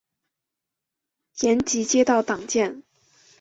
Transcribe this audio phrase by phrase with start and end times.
[1.41, 2.81] 延吉街道党建